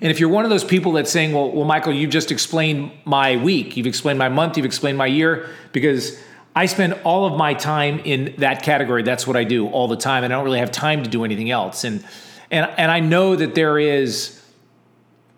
And 0.00 0.10
if 0.10 0.18
you're 0.18 0.28
one 0.28 0.44
of 0.44 0.50
those 0.50 0.64
people 0.64 0.92
that's 0.92 1.10
saying, 1.10 1.32
well, 1.32 1.52
well, 1.52 1.64
Michael, 1.64 1.92
you've 1.92 2.10
just 2.10 2.32
explained 2.32 2.90
my 3.04 3.36
week, 3.36 3.76
you've 3.76 3.86
explained 3.86 4.18
my 4.18 4.28
month, 4.28 4.56
you've 4.56 4.66
explained 4.66 4.98
my 4.98 5.06
year, 5.06 5.48
because 5.72 6.20
I 6.54 6.66
spend 6.66 6.94
all 7.04 7.24
of 7.26 7.36
my 7.36 7.54
time 7.54 8.00
in 8.00 8.34
that 8.38 8.62
category. 8.62 9.04
That's 9.04 9.24
what 9.24 9.36
I 9.36 9.44
do 9.44 9.68
all 9.68 9.86
the 9.86 9.96
time. 9.96 10.24
And 10.24 10.32
I 10.32 10.36
don't 10.36 10.44
really 10.44 10.58
have 10.58 10.72
time 10.72 11.04
to 11.04 11.10
do 11.10 11.24
anything 11.24 11.50
else. 11.50 11.84
And 11.84 12.04
and 12.50 12.68
and 12.76 12.90
I 12.90 12.98
know 13.00 13.36
that 13.36 13.54
there 13.54 13.78
is 13.78 14.42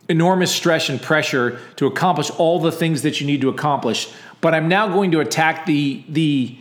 enormous 0.09 0.51
stress 0.51 0.89
and 0.89 1.01
pressure 1.01 1.61
to 1.77 1.87
accomplish 1.87 2.31
all 2.31 2.59
the 2.59 2.73
things 2.73 3.03
that 3.03 3.21
you 3.21 3.27
need 3.27 3.41
to 3.43 3.49
accomplish 3.49 4.13
but 4.40 4.54
I'm 4.54 4.68
now 4.68 4.88
going 4.88 5.11
to 5.12 5.20
attack 5.20 5.66
the 5.66 6.02
the 6.09 6.56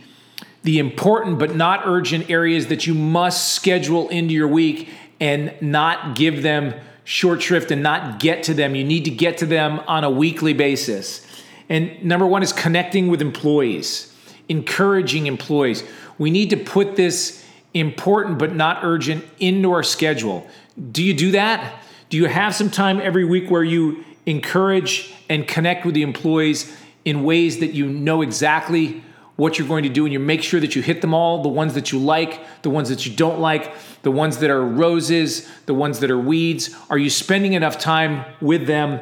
the 0.62 0.78
important 0.78 1.38
but 1.38 1.56
not 1.56 1.82
urgent 1.86 2.30
areas 2.30 2.66
that 2.66 2.86
you 2.86 2.94
must 2.94 3.54
schedule 3.54 4.08
into 4.10 4.34
your 4.34 4.48
week 4.48 4.88
and 5.18 5.54
not 5.60 6.16
give 6.16 6.42
them 6.42 6.74
short 7.04 7.42
shrift 7.42 7.70
and 7.70 7.82
not 7.82 8.20
get 8.20 8.42
to 8.44 8.54
them. 8.54 8.74
You 8.74 8.84
need 8.84 9.04
to 9.04 9.10
get 9.10 9.38
to 9.38 9.46
them 9.46 9.80
on 9.86 10.04
a 10.04 10.10
weekly 10.10 10.52
basis. 10.52 11.26
And 11.68 12.04
number 12.04 12.26
one 12.26 12.42
is 12.42 12.52
connecting 12.52 13.08
with 13.08 13.22
employees, 13.22 14.14
encouraging 14.48 15.26
employees. 15.26 15.82
We 16.18 16.30
need 16.30 16.50
to 16.50 16.56
put 16.56 16.96
this 16.96 17.44
important 17.72 18.38
but 18.38 18.54
not 18.54 18.84
urgent 18.84 19.24
into 19.38 19.72
our 19.72 19.82
schedule. 19.82 20.46
Do 20.92 21.02
you 21.02 21.14
do 21.14 21.30
that? 21.32 21.82
Do 22.10 22.16
you 22.16 22.26
have 22.26 22.54
some 22.54 22.70
time 22.70 23.00
every 23.00 23.24
week 23.24 23.50
where 23.50 23.62
you 23.62 24.04
encourage 24.26 25.14
and 25.28 25.46
connect 25.46 25.86
with 25.86 25.94
the 25.94 26.02
employees 26.02 26.76
in 27.10 27.24
ways 27.24 27.58
that 27.58 27.72
you 27.72 27.86
know 27.86 28.22
exactly 28.22 29.04
what 29.36 29.58
you're 29.58 29.68
going 29.68 29.84
to 29.84 29.88
do 29.88 30.04
and 30.04 30.12
you 30.12 30.18
make 30.18 30.42
sure 30.42 30.60
that 30.60 30.76
you 30.76 30.82
hit 30.82 31.00
them 31.00 31.14
all 31.14 31.42
the 31.42 31.48
ones 31.48 31.74
that 31.74 31.92
you 31.92 31.98
like, 31.98 32.40
the 32.62 32.70
ones 32.70 32.88
that 32.88 33.06
you 33.06 33.14
don't 33.14 33.40
like, 33.40 33.74
the 34.02 34.10
ones 34.10 34.38
that 34.38 34.50
are 34.50 34.64
roses, 34.64 35.50
the 35.66 35.74
ones 35.74 36.00
that 36.00 36.10
are 36.10 36.18
weeds. 36.18 36.74
Are 36.90 36.98
you 36.98 37.10
spending 37.10 37.54
enough 37.54 37.78
time 37.78 38.24
with 38.40 38.66
them 38.66 39.00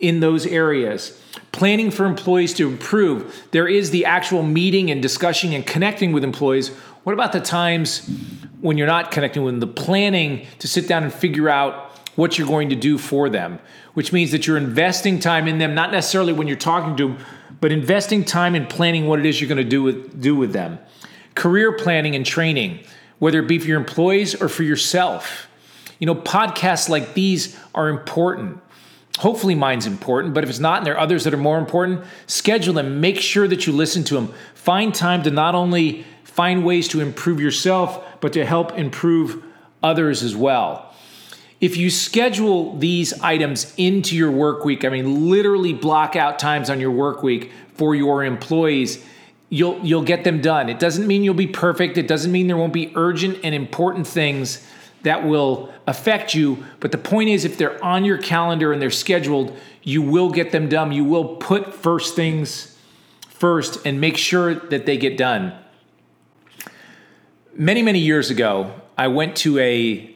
in 0.00 0.20
those 0.20 0.46
areas. 0.46 1.20
Planning 1.52 1.90
for 1.90 2.04
employees 2.04 2.52
to 2.54 2.68
improve. 2.68 3.46
There 3.52 3.68
is 3.68 3.90
the 3.90 4.04
actual 4.04 4.42
meeting 4.42 4.90
and 4.90 5.00
discussing 5.00 5.54
and 5.54 5.66
connecting 5.66 6.12
with 6.12 6.24
employees. 6.24 6.68
What 7.04 7.12
about 7.12 7.32
the 7.32 7.40
times 7.40 8.08
when 8.60 8.76
you're 8.76 8.86
not 8.86 9.10
connecting 9.10 9.42
with 9.44 9.54
them? 9.54 9.60
The 9.60 9.66
planning 9.82 10.46
to 10.58 10.68
sit 10.68 10.88
down 10.88 11.04
and 11.04 11.12
figure 11.12 11.48
out 11.48 11.90
what 12.16 12.38
you're 12.38 12.46
going 12.46 12.68
to 12.68 12.76
do 12.76 12.98
for 12.98 13.28
them, 13.28 13.58
which 13.94 14.12
means 14.12 14.30
that 14.32 14.46
you're 14.46 14.56
investing 14.56 15.18
time 15.18 15.48
in 15.48 15.58
them, 15.58 15.74
not 15.74 15.90
necessarily 15.90 16.32
when 16.32 16.46
you're 16.46 16.56
talking 16.56 16.96
to 16.96 17.08
them, 17.08 17.18
but 17.64 17.72
investing 17.72 18.22
time 18.26 18.54
in 18.54 18.66
planning 18.66 19.06
what 19.06 19.18
it 19.18 19.24
is 19.24 19.40
you're 19.40 19.48
going 19.48 19.56
to 19.56 19.64
do 19.64 19.82
with, 19.82 20.20
do 20.20 20.36
with 20.36 20.52
them. 20.52 20.78
Career 21.34 21.72
planning 21.72 22.14
and 22.14 22.26
training, 22.26 22.80
whether 23.20 23.38
it 23.38 23.48
be 23.48 23.58
for 23.58 23.68
your 23.68 23.80
employees 23.80 24.34
or 24.34 24.50
for 24.50 24.64
yourself. 24.64 25.48
You 25.98 26.06
know, 26.06 26.14
podcasts 26.14 26.90
like 26.90 27.14
these 27.14 27.58
are 27.74 27.88
important. 27.88 28.60
Hopefully, 29.20 29.54
mine's 29.54 29.86
important, 29.86 30.34
but 30.34 30.44
if 30.44 30.50
it's 30.50 30.58
not 30.58 30.76
and 30.80 30.86
there 30.86 30.92
are 30.92 31.00
others 31.00 31.24
that 31.24 31.32
are 31.32 31.38
more 31.38 31.56
important, 31.56 32.04
schedule 32.26 32.74
them. 32.74 33.00
Make 33.00 33.18
sure 33.18 33.48
that 33.48 33.66
you 33.66 33.72
listen 33.72 34.04
to 34.04 34.14
them. 34.14 34.34
Find 34.54 34.94
time 34.94 35.22
to 35.22 35.30
not 35.30 35.54
only 35.54 36.04
find 36.24 36.66
ways 36.66 36.86
to 36.88 37.00
improve 37.00 37.40
yourself, 37.40 38.04
but 38.20 38.34
to 38.34 38.44
help 38.44 38.78
improve 38.78 39.42
others 39.82 40.22
as 40.22 40.36
well. 40.36 40.93
If 41.64 41.78
you 41.78 41.88
schedule 41.88 42.76
these 42.76 43.18
items 43.22 43.72
into 43.78 44.14
your 44.14 44.30
work 44.30 44.66
week, 44.66 44.84
I 44.84 44.90
mean, 44.90 45.30
literally 45.30 45.72
block 45.72 46.14
out 46.14 46.38
times 46.38 46.68
on 46.68 46.78
your 46.78 46.90
work 46.90 47.22
week 47.22 47.52
for 47.72 47.94
your 47.94 48.22
employees, 48.22 49.02
you'll 49.48 49.78
you'll 49.82 50.02
get 50.02 50.24
them 50.24 50.42
done. 50.42 50.68
It 50.68 50.78
doesn't 50.78 51.06
mean 51.06 51.24
you'll 51.24 51.32
be 51.32 51.46
perfect. 51.46 51.96
It 51.96 52.06
doesn't 52.06 52.30
mean 52.30 52.48
there 52.48 52.58
won't 52.58 52.74
be 52.74 52.92
urgent 52.96 53.38
and 53.42 53.54
important 53.54 54.06
things 54.06 54.62
that 55.04 55.24
will 55.24 55.72
affect 55.86 56.34
you. 56.34 56.62
But 56.80 56.92
the 56.92 56.98
point 56.98 57.30
is, 57.30 57.46
if 57.46 57.56
they're 57.56 57.82
on 57.82 58.04
your 58.04 58.18
calendar 58.18 58.70
and 58.70 58.82
they're 58.82 58.90
scheduled, 58.90 59.56
you 59.82 60.02
will 60.02 60.28
get 60.28 60.52
them 60.52 60.68
done. 60.68 60.92
You 60.92 61.04
will 61.04 61.36
put 61.36 61.72
first 61.72 62.14
things 62.14 62.76
first 63.26 63.86
and 63.86 63.98
make 63.98 64.18
sure 64.18 64.54
that 64.54 64.84
they 64.84 64.98
get 64.98 65.16
done. 65.16 65.54
Many, 67.54 67.80
many 67.80 68.00
years 68.00 68.28
ago, 68.28 68.82
I 68.98 69.08
went 69.08 69.34
to 69.36 69.58
a 69.58 70.13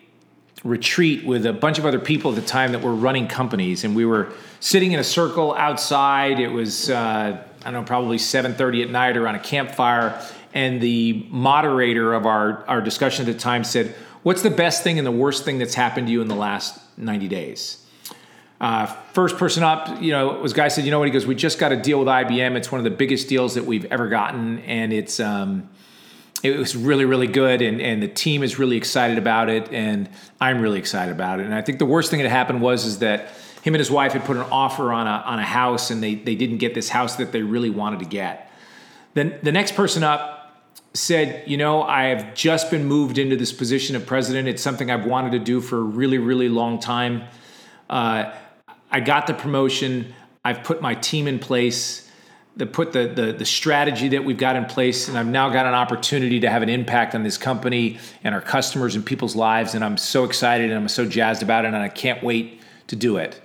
retreat 0.65 1.25
with 1.25 1.47
a 1.47 1.53
bunch 1.53 1.79
of 1.79 1.87
other 1.87 1.99
people 1.99 2.31
at 2.31 2.37
the 2.37 2.47
time 2.47 2.73
that 2.73 2.83
were 2.83 2.95
running 2.95 3.29
companies, 3.29 3.85
and 3.85 3.95
we 3.95 4.05
were 4.05 4.33
sitting 4.61 4.93
in 4.93 5.01
a 5.01 5.05
circle 5.05 5.55
outside. 5.55 6.41
It 6.41 6.49
was, 6.49 6.91
uh, 6.91 7.43
I 7.61 7.65
don't 7.65 7.73
know, 7.75 7.83
probably 7.85 8.19
7:30 8.19 8.83
at 8.83 8.91
night 8.91 9.17
around 9.17 9.37
a 9.37 9.41
campfire, 9.41 10.21
and 10.55 10.81
the 10.81 11.27
moderator 11.31 12.15
of 12.15 12.27
our, 12.27 12.65
our 12.67 12.81
discussion 12.81 13.29
at 13.29 13.33
the 13.33 13.39
time 13.39 13.65
said, 13.65 13.95
What's 14.23 14.43
the 14.43 14.51
best 14.51 14.83
thing 14.83 14.99
and 14.99 15.07
the 15.07 15.13
worst 15.13 15.45
thing 15.45 15.59
that's 15.59 15.75
happened 15.75 16.09
to 16.09 16.13
you 16.13 16.21
in 16.21 16.29
the 16.29 16.35
last 16.35 16.79
90 16.99 17.29
days? 17.29 17.85
Uh, 18.61 18.87
first 19.13 19.37
person 19.37 19.63
up, 19.63 20.03
you 20.03 20.11
know, 20.11 20.41
was 20.41 20.53
guy 20.53 20.69
said, 20.69 20.85
you 20.85 20.91
know 20.91 20.99
what? 20.99 21.07
He 21.07 21.13
goes, 21.13 21.27
we 21.27 21.37
just 21.37 21.61
got 21.61 21.71
a 21.71 21.77
deal 21.77 22.01
with 22.01 22.09
IBM. 22.09 22.57
It's 22.57 22.73
one 22.73 22.81
of 22.81 22.85
the 22.85 22.91
biggest 22.91 23.29
deals 23.29 23.55
that 23.55 23.65
we've 23.65 23.85
ever 23.87 24.09
gotten, 24.09 24.59
and 24.61 24.93
it's 24.93 25.21
um, 25.21 25.69
it 26.43 26.57
was 26.57 26.77
really 26.77 27.05
really 27.05 27.27
good, 27.27 27.63
and 27.63 27.81
and 27.81 28.03
the 28.03 28.09
team 28.09 28.43
is 28.43 28.59
really 28.59 28.77
excited 28.77 29.19
about 29.19 29.49
it, 29.49 29.73
and 29.73 30.09
I'm 30.41 30.61
really 30.61 30.79
excited 30.79 31.13
about 31.13 31.41
it. 31.41 31.47
And 31.47 31.55
I 31.55 31.63
think 31.63 31.79
the 31.79 31.87
worst 31.87 32.11
thing 32.11 32.23
that 32.23 32.29
happened 32.29 32.61
was 32.61 32.85
is 32.85 32.99
that 33.01 33.29
him 33.63 33.75
and 33.75 33.81
his 33.81 33.91
wife 33.91 34.13
had 34.13 34.25
put 34.25 34.37
an 34.37 34.47
offer 34.51 34.93
on 34.93 35.07
a 35.07 35.23
on 35.27 35.39
a 35.39 35.45
house, 35.45 35.91
and 35.91 36.03
they 36.03 36.15
they 36.15 36.35
didn't 36.35 36.59
get 36.59 36.75
this 36.75 36.89
house 36.89 37.17
that 37.17 37.33
they 37.33 37.43
really 37.43 37.71
wanted 37.71 38.01
to 38.01 38.07
get. 38.07 38.51
Then 39.15 39.39
the 39.43 39.53
next 39.53 39.75
person 39.75 40.05
up 40.05 40.39
said, 40.95 41.45
you 41.47 41.57
know, 41.57 41.83
I 41.83 42.05
have 42.07 42.35
just 42.35 42.71
been 42.71 42.85
moved 42.85 43.19
into 43.19 43.37
this 43.37 43.53
position 43.53 43.95
of 43.97 44.07
president. 44.07 44.49
It's 44.49 44.63
something 44.63 44.91
I've 44.91 45.07
wanted 45.07 45.33
to 45.33 45.39
do 45.39 45.61
for 45.61 45.79
a 45.79 45.83
really, 45.83 46.19
really 46.19 46.49
long 46.49 46.79
time. 46.79 47.25
Uh, 47.89 48.33
I 48.91 49.01
got 49.01 49.27
the 49.27 49.35
promotion. 49.35 50.15
I've 50.45 50.65
put 50.65 50.81
my 50.81 50.95
team 50.95 51.27
in 51.27 51.39
place, 51.39 52.08
the 52.59 52.67
put 52.67 52.93
the, 52.93 53.07
the 53.07 53.33
the 53.33 53.45
strategy 53.45 54.09
that 54.09 54.25
we've 54.25 54.37
got 54.37 54.57
in 54.57 54.65
place, 54.67 55.09
and 55.09 55.17
I've 55.17 55.29
now 55.29 55.49
got 55.49 55.67
an 55.67 55.75
opportunity 55.75 56.41
to 56.41 56.51
have 56.51 56.63
an 56.63 56.69
impact 56.69 57.15
on 57.15 57.23
this 57.23 57.39
company 57.39 57.99
and 58.25 58.35
our 58.35 58.41
customers 58.41 58.97
and 58.97 59.07
people's 59.07 59.37
lives. 59.37 59.75
And 59.75 59.85
I'm 59.85 59.97
so 59.97 60.25
excited 60.25 60.71
and 60.71 60.79
I'm 60.79 60.89
so 60.89 61.07
jazzed 61.07 61.43
about 61.43 61.65
it, 61.65 61.69
and 61.69 61.77
I 61.77 61.89
can't 61.89 62.23
wait 62.23 62.61
to 62.89 62.97
do 62.97 63.17
it. 63.17 63.41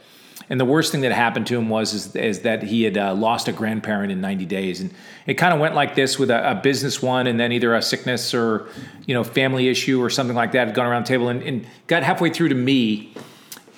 And 0.50 0.60
the 0.60 0.66
worst 0.66 0.92
thing 0.92 1.02
that 1.02 1.12
happened 1.12 1.48
to 1.48 1.58
him 1.58 1.70
was 1.70 1.94
is, 1.94 2.16
is 2.16 2.40
that 2.42 2.64
he 2.64 2.84
had 2.84 2.98
uh, 2.98 3.14
lost 3.14 3.48
a 3.48 3.52
grandparent 3.52 4.12
in 4.12 4.20
90 4.20 4.46
days, 4.46 4.82
and 4.82 4.92
it 5.28 5.36
kind 5.36 5.54
of 5.54 5.60
went 5.60 5.76
like 5.76 5.96
this 5.96 6.18
with 6.18 6.32
a, 6.32 6.52
a, 6.52 6.56
business 6.56 7.02
one, 7.02 7.28
and 7.28 7.40
then 7.40 7.52
either 7.52 7.74
a 7.76 7.82
sickness 7.82 8.34
or 8.34 8.68
you 9.06 9.14
know 9.14 9.24
family 9.24 9.70
issue 9.70 10.02
or 10.02 10.10
something 10.10 10.36
like 10.36 10.52
that 10.54 10.68
had 10.68 10.76
gone 10.76 10.88
around 10.88 11.06
the 11.06 11.10
table, 11.10 11.30
and, 11.30 11.44
and 11.44 11.68
got 11.86 12.04
halfway 12.04 12.32
through 12.32 12.50
to 12.50 12.56
me, 12.56 13.14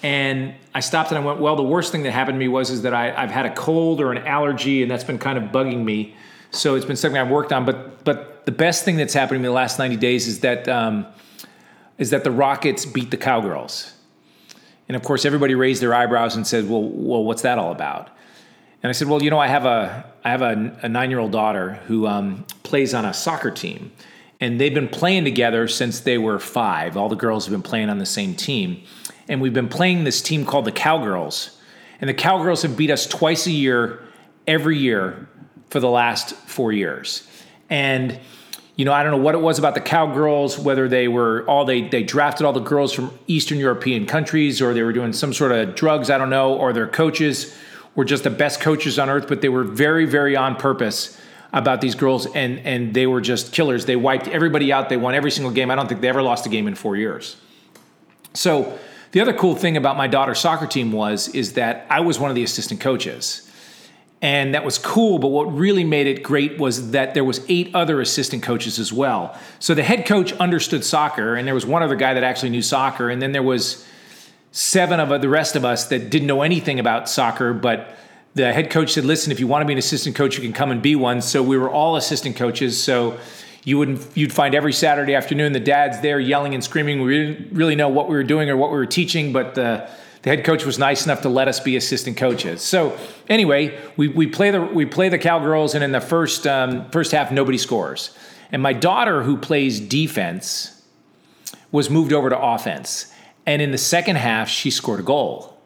and 0.06 0.54
I 0.76 0.82
stopped 0.82 1.10
and 1.10 1.18
I 1.18 1.26
went, 1.26 1.40
well, 1.40 1.56
the 1.56 1.64
worst 1.64 1.92
thing 1.92 2.04
that 2.04 2.12
happened 2.12 2.36
to 2.36 2.40
me 2.40 2.48
was 2.48 2.70
is 2.70 2.84
that 2.84 2.94
I, 2.94 3.12
I've 3.12 3.32
had 3.32 3.48
a 3.48 3.56
cold 3.56 4.00
or 4.00 4.12
an 4.12 4.20
allergy, 4.20 4.84
and 4.84 4.92
that's 4.92 5.04
been 5.04 5.18
kind 5.18 5.36
of 5.36 5.46
bugging 5.46 5.84
me. 5.84 6.14
So 6.52 6.76
it's 6.76 6.86
been 6.86 6.96
something 6.96 7.20
I've 7.20 7.32
worked 7.32 7.52
on. 7.52 7.66
But 7.66 8.04
but 8.04 8.46
the 8.46 8.52
best 8.52 8.86
thing 8.86 8.98
that's 8.98 9.16
happened 9.16 9.38
to 9.38 9.40
me 9.40 9.48
the 9.48 9.52
last 9.52 9.80
90 9.80 9.98
days 9.98 10.28
is 10.28 10.42
that 10.42 10.68
um, 10.68 11.08
is 11.98 12.12
that 12.12 12.24
the 12.24 12.30
Rockets 12.30 12.86
beat 12.86 13.10
the 13.10 13.18
Cowgirls. 13.18 13.94
And 14.88 14.96
of 14.96 15.02
course, 15.02 15.26
everybody 15.26 15.56
raised 15.56 15.82
their 15.82 15.96
eyebrows 15.96 16.36
and 16.36 16.46
said, 16.46 16.70
"Well, 16.70 16.84
well, 16.84 17.24
what's 17.24 17.42
that 17.42 17.58
all 17.58 17.72
about?" 17.72 18.12
And 18.84 18.90
I 18.92 18.92
said, 18.92 19.08
"Well, 19.08 19.24
you 19.24 19.32
know, 19.32 19.40
I 19.40 19.48
have 19.48 19.66
a 19.66 20.06
I 20.24 20.30
have 20.30 20.44
a, 20.44 20.78
a 20.84 20.88
nine 20.88 21.10
year 21.10 21.18
old 21.18 21.32
daughter 21.32 21.80
who 21.88 22.06
um, 22.06 22.46
plays 22.62 22.94
on 22.94 23.06
a 23.06 23.14
soccer 23.14 23.50
team, 23.50 23.92
and 24.40 24.62
they've 24.62 24.76
been 24.76 24.88
playing 24.88 25.24
together 25.24 25.68
since 25.68 26.02
they 26.02 26.20
were 26.20 26.38
five. 26.38 26.96
All 26.96 27.10
the 27.10 27.16
girls 27.16 27.46
have 27.46 27.52
been 27.52 27.64
playing 27.64 27.90
on 27.90 27.98
the 27.98 28.06
same 28.06 28.36
team, 28.36 28.84
and 29.28 29.42
we've 29.42 29.54
been 29.54 29.70
playing 29.70 30.04
this 30.04 30.22
team 30.22 30.46
called 30.46 30.66
the 30.66 30.72
Cowgirls. 30.72 31.58
And 32.00 32.10
the 32.10 32.14
Cowgirls 32.14 32.62
have 32.64 32.78
beat 32.78 32.92
us 32.92 33.08
twice 33.08 33.48
a 33.48 33.52
year, 33.52 34.04
every 34.48 34.78
year 34.78 35.28
for 35.70 35.80
the 35.80 35.90
last 35.90 36.36
four 36.36 36.72
years. 36.72 37.28
And 37.70 38.20
you 38.76 38.84
know, 38.84 38.92
I 38.92 39.04
don't 39.04 39.14
know 39.14 39.24
what 39.24 39.36
it 39.36 39.42
was 39.42 39.58
about 39.58 39.74
the 39.74 39.82
cowgirls, 39.82 40.60
whether 40.60 40.90
they 40.90 41.08
were 41.08 41.46
all 41.48 41.64
they 41.64 41.88
they 41.88 42.04
drafted 42.04 42.46
all 42.46 42.52
the 42.52 42.60
girls 42.60 42.92
from 42.92 43.18
Eastern 43.26 43.58
European 43.58 44.06
countries, 44.06 44.62
or 44.62 44.74
they 44.74 44.84
were 44.84 44.92
doing 44.92 45.14
some 45.14 45.32
sort 45.32 45.54
of 45.54 45.76
drugs, 45.76 46.10
I 46.10 46.18
don't 46.18 46.30
know, 46.30 46.54
or 46.56 46.74
their 46.74 46.88
coaches 46.88 47.56
were 47.96 48.04
just 48.04 48.26
the 48.26 48.30
best 48.30 48.60
coaches 48.60 49.00
on 49.00 49.10
earth, 49.10 49.30
but 49.30 49.40
they 49.40 49.48
were 49.48 49.64
very, 49.64 50.06
very 50.06 50.36
on 50.36 50.58
purpose 50.58 51.18
about 51.54 51.80
these 51.80 51.96
girls, 51.96 52.26
and 52.36 52.60
and 52.60 52.94
they 52.94 53.08
were 53.08 53.22
just 53.22 53.54
killers. 53.54 53.86
They 53.86 53.96
wiped 53.96 54.28
everybody 54.28 54.74
out. 54.74 54.90
They 54.90 54.98
won 54.98 55.16
every 55.16 55.32
single 55.32 55.54
game. 55.54 55.72
I 55.72 55.76
don't 55.76 55.88
think 55.88 56.02
they 56.02 56.10
ever 56.10 56.22
lost 56.22 56.46
a 56.46 56.50
game 56.50 56.68
in 56.68 56.76
four 56.76 56.98
years. 56.98 57.38
So 58.34 58.78
the 59.16 59.22
other 59.22 59.32
cool 59.32 59.56
thing 59.56 59.78
about 59.78 59.96
my 59.96 60.08
daughter's 60.08 60.42
soccer 60.42 60.68
team 60.68 60.92
was 60.92 61.30
is 61.30 61.54
that 61.54 61.86
I 61.90 62.02
was 62.02 62.20
one 62.20 62.30
of 62.30 62.36
the 62.36 62.44
assistant 62.44 62.82
coaches. 62.82 63.50
And 64.22 64.54
that 64.54 64.66
was 64.66 64.78
cool 64.78 65.20
but 65.20 65.30
what 65.30 65.46
really 65.46 65.86
made 65.86 66.06
it 66.06 66.22
great 66.22 66.58
was 66.58 66.92
that 66.92 67.14
there 67.14 67.24
was 67.24 67.40
eight 67.48 67.74
other 67.74 68.02
assistant 68.02 68.44
coaches 68.44 68.78
as 68.78 68.92
well. 68.92 69.34
So 69.60 69.74
the 69.74 69.84
head 69.84 70.06
coach 70.06 70.34
understood 70.34 70.84
soccer 70.84 71.36
and 71.36 71.48
there 71.48 71.54
was 71.54 71.66
one 71.66 71.82
other 71.82 71.96
guy 71.96 72.14
that 72.14 72.26
actually 72.26 72.50
knew 72.50 72.62
soccer 72.62 73.10
and 73.10 73.22
then 73.22 73.32
there 73.32 73.42
was 73.42 73.88
seven 74.52 75.00
of 75.00 75.22
the 75.22 75.30
rest 75.30 75.56
of 75.56 75.64
us 75.64 75.88
that 75.88 76.10
didn't 76.10 76.28
know 76.28 76.42
anything 76.42 76.78
about 76.78 77.08
soccer 77.08 77.54
but 77.54 77.96
the 78.34 78.52
head 78.52 78.70
coach 78.70 78.92
said 78.92 79.06
listen 79.06 79.32
if 79.32 79.40
you 79.40 79.48
want 79.48 79.62
to 79.62 79.66
be 79.66 79.72
an 79.72 79.80
assistant 79.80 80.18
coach 80.18 80.36
you 80.36 80.44
can 80.44 80.52
come 80.52 80.72
and 80.72 80.82
be 80.82 80.94
one. 80.94 81.22
So 81.22 81.42
we 81.42 81.58
were 81.58 81.70
all 81.70 81.96
assistant 81.96 82.36
coaches. 82.36 82.84
So 82.84 83.18
you 83.66 83.78
wouldn't 83.78 84.02
you'd 84.16 84.32
find 84.32 84.56
every 84.56 84.72
saturday 84.72 85.14
afternoon 85.14 85.52
the 85.52 85.60
dads 85.60 86.00
there 86.00 86.20
yelling 86.20 86.54
and 86.54 86.64
screaming 86.64 87.02
we 87.02 87.18
didn't 87.18 87.54
really 87.54 87.76
know 87.76 87.90
what 87.90 88.08
we 88.08 88.16
were 88.16 88.24
doing 88.24 88.50
or 88.50 88.56
what 88.56 88.72
we 88.72 88.78
were 88.78 88.86
teaching 88.86 89.34
but 89.34 89.56
the 89.56 89.90
the 90.26 90.32
head 90.32 90.44
coach 90.44 90.66
was 90.66 90.80
nice 90.80 91.06
enough 91.06 91.22
to 91.22 91.30
let 91.30 91.48
us 91.48 91.60
be 91.60 91.76
assistant 91.76 92.18
coaches. 92.18 92.64
So 92.64 92.98
anyway, 93.30 93.80
we, 93.96 94.08
we 94.08 94.26
play 94.26 94.50
the 94.50 94.60
we 94.60 94.84
play 94.88 95.08
the 95.08 95.20
Cowgirls, 95.20 95.76
and 95.76 95.84
in 95.84 95.92
the 95.92 96.02
first 96.02 96.48
um, 96.48 96.90
first 96.90 97.12
half, 97.12 97.32
nobody 97.32 97.60
scores. 97.60 98.10
And 98.52 98.60
my 98.60 98.74
daughter, 98.74 99.22
who 99.22 99.38
plays 99.38 99.80
defense, 99.80 100.82
was 101.72 101.92
moved 101.92 102.12
over 102.12 102.32
to 102.32 102.40
offense. 102.40 103.14
And 103.46 103.62
in 103.62 103.70
the 103.70 103.78
second 103.78 104.16
half, 104.16 104.50
she 104.50 104.72
scored 104.72 105.00
a 105.00 105.04
goal. 105.04 105.60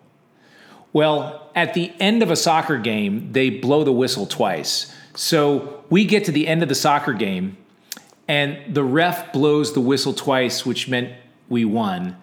Well, 0.92 1.50
at 1.56 1.74
the 1.74 1.94
end 1.98 2.22
of 2.22 2.30
a 2.30 2.36
soccer 2.36 2.78
game, 2.78 3.32
they 3.32 3.50
blow 3.50 3.86
the 3.86 3.94
whistle 3.94 4.26
twice. 4.26 4.94
So 5.16 5.86
we 5.90 6.04
get 6.04 6.26
to 6.26 6.34
the 6.34 6.48
end 6.48 6.64
of 6.64 6.68
the 6.68 6.76
soccer 6.76 7.14
game, 7.14 7.56
and 8.30 8.76
the 8.76 8.84
ref 8.84 9.34
blows 9.34 9.74
the 9.74 9.82
whistle 9.82 10.14
twice, 10.14 10.64
which 10.64 10.88
meant 10.88 11.12
we 11.50 11.66
won. 11.66 12.16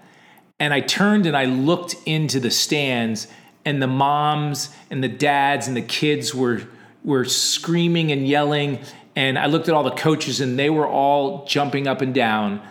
And 0.61 0.73
I 0.73 0.81
turned 0.81 1.27
and 1.27 1.37
I 1.37 1.47
looked 1.47 1.97
into 2.07 2.39
the 2.39 2.51
stands, 2.51 3.27
and 3.65 3.83
the 3.83 3.89
moms 3.89 4.71
and 4.89 5.03
the 5.03 5.09
dads 5.09 5.67
and 5.67 5.77
the 5.77 5.83
kids 5.83 6.33
were, 6.33 6.63
were 7.03 7.25
screaming 7.25 8.13
and 8.13 8.27
yelling. 8.27 8.79
And 9.17 9.37
I 9.37 9.47
looked 9.47 9.69
at 9.69 9.75
all 9.75 9.83
the 9.83 9.91
coaches, 9.91 10.41
and 10.41 10.57
they 10.57 10.71
were 10.71 10.87
all 10.87 11.45
jumping 11.45 11.89
up 11.89 12.01
and 12.01 12.15
down. 12.15 12.63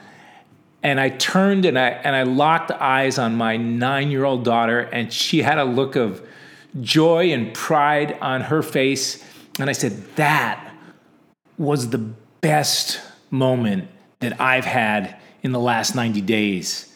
And 0.82 0.98
I 0.98 1.10
turned 1.10 1.65
and 1.65 1.77
I, 1.77 1.89
and 1.89 2.15
I 2.15 2.24
locked 2.24 2.72
eyes 2.72 3.20
on 3.20 3.36
my 3.36 3.58
nine 3.58 4.12
year 4.12 4.24
old 4.24 4.46
daughter, 4.46 4.80
and 4.80 5.12
she 5.12 5.42
had 5.42 5.58
a 5.58 5.65
look 5.65 5.98
of 5.98 6.25
joy 6.80 7.34
and 7.34 7.54
pride 7.54 8.18
on 8.22 8.42
her 8.42 8.63
face. 8.63 9.22
And 9.60 9.70
I 9.70 9.74
said, 9.74 10.15
That 10.15 10.74
was 11.58 11.89
the 11.89 11.98
best 11.98 13.01
moment 13.36 13.88
that 14.20 14.39
I've 14.42 14.65
had 14.65 15.20
in 15.44 15.51
the 15.51 15.60
last 15.60 15.96
90 15.96 16.22
days 16.22 16.96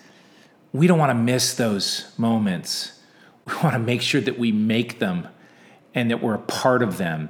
we 0.74 0.88
don't 0.88 1.00
want 1.00 1.10
to 1.10 1.16
miss 1.16 1.54
those 1.56 2.12
moments. 2.18 3.00
we 3.46 3.54
want 3.56 3.74
to 3.74 3.80
make 3.80 4.02
sure 4.02 4.22
that 4.22 4.38
we 4.38 4.52
make 4.52 5.00
them 5.00 5.28
and 5.96 6.12
that 6.12 6.22
we're 6.22 6.36
a 6.36 6.40
part 6.40 6.84
of 6.84 6.98
them. 6.98 7.30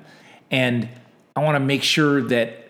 And 0.51 0.89
I 1.35 1.43
want 1.43 1.55
to 1.55 1.59
make 1.59 1.83
sure 1.83 2.21
that 2.23 2.65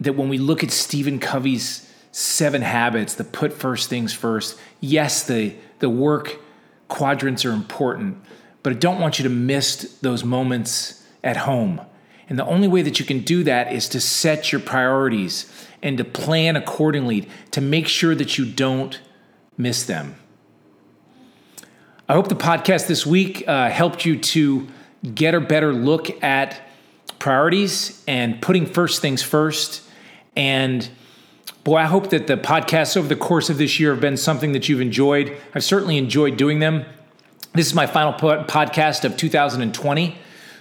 that 0.00 0.14
when 0.14 0.28
we 0.28 0.38
look 0.38 0.62
at 0.62 0.70
Stephen 0.70 1.18
Covey's 1.18 1.92
seven 2.12 2.62
habits, 2.62 3.16
the 3.16 3.24
put 3.24 3.52
first 3.52 3.90
things 3.90 4.12
first, 4.12 4.56
yes, 4.80 5.24
the 5.24 5.54
the 5.80 5.90
work 5.90 6.38
quadrants 6.86 7.44
are 7.44 7.50
important, 7.50 8.18
but 8.62 8.72
I 8.72 8.76
don't 8.76 9.00
want 9.00 9.18
you 9.18 9.24
to 9.24 9.28
miss 9.28 9.98
those 10.00 10.22
moments 10.22 11.04
at 11.24 11.38
home. 11.38 11.80
And 12.28 12.38
the 12.38 12.44
only 12.44 12.68
way 12.68 12.82
that 12.82 13.00
you 13.00 13.06
can 13.06 13.20
do 13.20 13.42
that 13.44 13.72
is 13.72 13.88
to 13.90 14.00
set 14.00 14.52
your 14.52 14.60
priorities 14.60 15.50
and 15.82 15.96
to 15.98 16.04
plan 16.04 16.56
accordingly 16.56 17.28
to 17.52 17.60
make 17.60 17.88
sure 17.88 18.14
that 18.14 18.36
you 18.36 18.44
don't 18.44 19.00
miss 19.56 19.84
them. 19.84 20.16
I 22.08 22.14
hope 22.14 22.28
the 22.28 22.36
podcast 22.36 22.86
this 22.86 23.06
week 23.06 23.46
uh, 23.46 23.70
helped 23.70 24.04
you 24.04 24.18
to 24.18 24.68
get 25.14 25.34
a 25.34 25.40
better 25.40 25.72
look 25.72 26.22
at 26.22 26.60
priorities 27.18 28.02
and 28.06 28.40
putting 28.40 28.66
first 28.66 29.00
things 29.00 29.22
first. 29.22 29.82
And 30.36 30.88
boy, 31.64 31.76
I 31.76 31.84
hope 31.84 32.10
that 32.10 32.26
the 32.26 32.36
podcasts 32.36 32.96
over 32.96 33.08
the 33.08 33.16
course 33.16 33.50
of 33.50 33.58
this 33.58 33.80
year 33.80 33.92
have 33.92 34.00
been 34.00 34.16
something 34.16 34.52
that 34.52 34.68
you've 34.68 34.80
enjoyed. 34.80 35.36
I've 35.54 35.64
certainly 35.64 35.98
enjoyed 35.98 36.36
doing 36.36 36.58
them. 36.58 36.84
This 37.54 37.66
is 37.66 37.74
my 37.74 37.86
final 37.86 38.12
podcast 38.12 39.04
of 39.04 39.16
2020. 39.16 40.18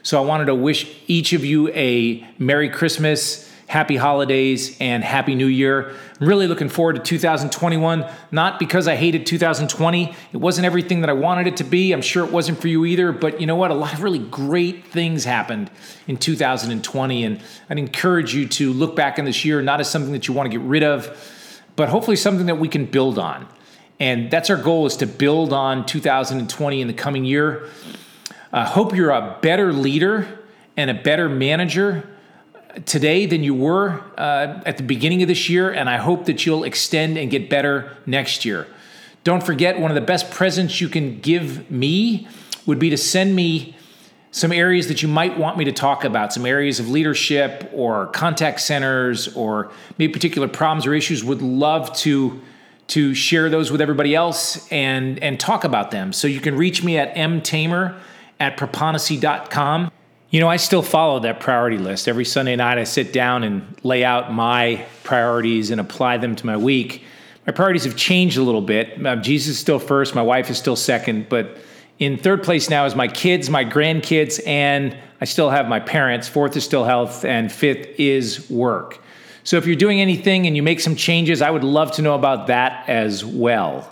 So 0.07 0.23
I 0.23 0.25
wanted 0.25 0.45
to 0.45 0.55
wish 0.55 0.87
each 1.07 1.33
of 1.33 1.43
you 1.43 1.67
a 1.73 2.25
Merry 2.39 2.69
Christmas 2.69 3.51
happy 3.67 3.97
holidays 3.97 4.77
and 4.79 5.03
happy 5.03 5.35
new 5.35 5.47
year. 5.47 5.89
I'm 6.21 6.27
really 6.29 6.47
looking 6.47 6.69
forward 6.69 6.95
to 6.95 7.01
2021, 7.01 8.09
not 8.31 8.57
because 8.57 8.87
I 8.87 8.95
hated 8.95 9.25
2020. 9.25 10.15
It 10.31 10.37
wasn't 10.37 10.65
everything 10.65 11.01
that 11.01 11.09
I 11.09 11.13
wanted 11.13 11.47
it 11.47 11.57
to 11.57 11.65
be. 11.65 11.91
I'm 11.91 12.01
sure 12.01 12.23
it 12.23 12.31
wasn't 12.31 12.61
for 12.61 12.69
you 12.69 12.85
either, 12.85 13.11
but 13.11 13.41
you 13.41 13.47
know 13.47 13.57
what? 13.57 13.69
A 13.69 13.73
lot 13.73 13.93
of 13.93 14.01
really 14.01 14.19
great 14.19 14.87
things 14.87 15.25
happened 15.25 15.69
in 16.07 16.15
2020. 16.15 17.25
And 17.25 17.41
I'd 17.69 17.77
encourage 17.77 18.33
you 18.33 18.47
to 18.47 18.71
look 18.71 18.95
back 18.95 19.19
on 19.19 19.25
this 19.25 19.43
year 19.43 19.61
not 19.61 19.81
as 19.81 19.89
something 19.89 20.13
that 20.13 20.29
you 20.29 20.33
want 20.33 20.49
to 20.49 20.57
get 20.57 20.65
rid 20.65 20.83
of, 20.83 21.61
but 21.75 21.89
hopefully 21.89 22.15
something 22.15 22.45
that 22.45 22.59
we 22.59 22.69
can 22.69 22.85
build 22.85 23.19
on. 23.19 23.45
And 23.99 24.31
that's 24.31 24.49
our 24.49 24.55
goal 24.55 24.85
is 24.85 24.95
to 24.97 25.05
build 25.05 25.51
on 25.51 25.85
2020 25.85 26.79
in 26.79 26.87
the 26.87 26.93
coming 26.93 27.25
year. 27.25 27.67
I 28.57 28.61
uh, 28.61 28.65
hope 28.65 28.95
you're 28.95 29.11
a 29.11 29.37
better 29.39 29.71
leader 29.71 30.27
and 30.75 30.89
a 30.89 30.95
better 30.95 31.29
manager 31.29 32.09
today 32.87 33.27
than 33.27 33.43
you 33.43 33.53
were 33.53 34.01
uh, 34.17 34.63
at 34.65 34.77
the 34.77 34.83
beginning 34.83 35.21
of 35.21 35.27
this 35.27 35.47
year, 35.47 35.71
and 35.71 35.87
I 35.87 35.97
hope 35.97 36.25
that 36.25 36.43
you'll 36.43 36.63
extend 36.63 37.19
and 37.19 37.29
get 37.29 37.51
better 37.51 37.95
next 38.07 38.45
year. 38.45 38.65
Don't 39.23 39.43
forget, 39.43 39.79
one 39.79 39.91
of 39.91 39.95
the 39.95 40.01
best 40.01 40.31
presents 40.31 40.81
you 40.81 40.89
can 40.89 41.19
give 41.19 41.69
me 41.69 42.27
would 42.65 42.79
be 42.79 42.89
to 42.89 42.97
send 42.97 43.35
me 43.35 43.75
some 44.31 44.51
areas 44.51 44.87
that 44.87 45.03
you 45.03 45.07
might 45.07 45.37
want 45.37 45.55
me 45.59 45.65
to 45.65 45.71
talk 45.71 46.03
about, 46.03 46.33
some 46.33 46.47
areas 46.47 46.79
of 46.79 46.89
leadership 46.89 47.69
or 47.75 48.07
contact 48.07 48.59
centers 48.59 49.27
or 49.35 49.71
maybe 49.99 50.11
particular 50.11 50.47
problems 50.47 50.87
or 50.87 50.95
issues. 50.95 51.23
Would 51.23 51.43
love 51.43 51.95
to 51.97 52.41
to 52.87 53.13
share 53.13 53.51
those 53.51 53.69
with 53.69 53.81
everybody 53.81 54.15
else 54.15 54.67
and 54.71 55.19
and 55.19 55.39
talk 55.39 55.63
about 55.63 55.91
them. 55.91 56.11
So 56.11 56.27
you 56.27 56.39
can 56.39 56.57
reach 56.57 56.83
me 56.83 56.97
at 56.97 57.13
mtamer 57.13 57.99
at 58.39 58.58
proponisi.com. 58.58 59.91
You 60.29 60.41
know, 60.41 60.50
I 60.50 60.58
still 60.58 60.82
follow 60.82 61.20
that 61.22 61.39
priority 61.39 61.77
list. 61.77 62.08
Every 62.08 62.25
Sunday 62.25 62.56
night, 62.56 62.77
I 62.77 62.84
sit 62.84 63.13
down 63.13 63.44
and 63.44 63.75
lay 63.84 64.03
out 64.03 64.34
my 64.34 64.86
priorities 65.03 65.72
and 65.72 65.79
apply 65.79 66.17
them 66.17 66.36
to 66.36 66.46
my 66.46 66.58
week. 66.58 67.03
My 67.46 67.53
priorities 67.53 67.86
have 67.86 67.96
changed 67.96 68.38
a 68.38 68.44
little 68.44 68.62
bit. 68.62 69.06
Uh, 69.06 69.15
Jesus 69.15 69.56
is 69.56 69.60
still 69.60 69.79
first, 69.79 70.15
my 70.15 70.22
wife 70.22 70.50
is 70.50 70.58
still 70.58 70.75
second, 70.75 71.29
but 71.29 71.58
in 72.00 72.17
third 72.17 72.44
place 72.44 72.70
now 72.70 72.86
is 72.86 72.94
my 72.94 73.08
kids, 73.08 73.50
my 73.50 73.63
grandkids, 73.63 74.46
and 74.46 74.98
I 75.22 75.25
still 75.25 75.50
have 75.50 75.67
my 75.67 75.79
parents. 75.79 76.27
Fourth 76.27 76.58
is 76.58 76.63
still 76.63 76.84
health, 76.84 77.24
and 77.24 77.51
fifth 77.51 78.00
is 78.00 78.50
work. 78.50 79.01
So 79.44 79.56
if 79.56 79.65
you're 79.65 79.77
doing 79.77 80.01
anything 80.01 80.46
and 80.46 80.58
you 80.58 80.62
make 80.62 80.82
some 80.82 80.96
changes, 80.96 81.41
I 81.41 81.50
would 81.50 81.63
love 81.63 81.93
to 81.93 82.02
know 82.02 82.15
about 82.15 82.47
that 82.47 82.88
as 82.89 83.23
well. 83.23 83.91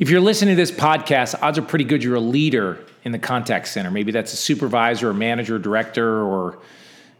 If 0.00 0.10
you're 0.10 0.20
listening 0.20 0.56
to 0.56 0.60
this 0.60 0.72
podcast, 0.72 1.40
odds 1.40 1.56
are 1.56 1.62
pretty 1.62 1.84
good 1.84 2.02
you're 2.02 2.16
a 2.16 2.20
leader 2.20 2.84
in 3.04 3.12
the 3.12 3.18
contact 3.18 3.68
center. 3.68 3.90
Maybe 3.90 4.12
that's 4.12 4.32
a 4.32 4.36
supervisor, 4.36 5.10
a 5.10 5.14
manager, 5.14 5.58
director, 5.58 6.22
or 6.22 6.58